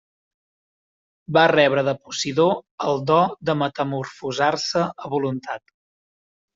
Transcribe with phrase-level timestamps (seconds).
[1.39, 2.47] Va rebre de Posidó
[2.87, 5.69] el do de metamorfosar-se a voluntat.